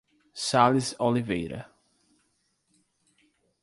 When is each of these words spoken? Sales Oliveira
Sales 0.33 0.95
Oliveira 0.97 1.69